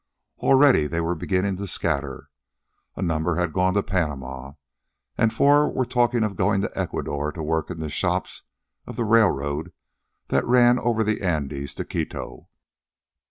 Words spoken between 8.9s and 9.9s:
the railroad